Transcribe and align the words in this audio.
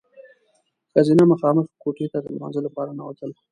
ښځینه 0.93 1.23
مخامخ 1.31 1.65
کوټې 1.81 2.07
ته 2.11 2.17
د 2.21 2.25
لمانځه 2.35 2.61
لپاره 2.67 2.89
ننوتل. 2.97 3.31